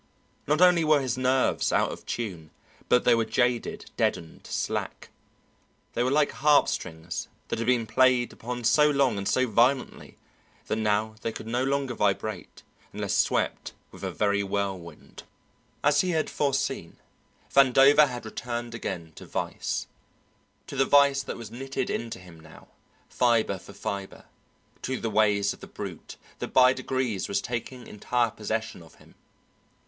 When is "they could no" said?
11.21-11.63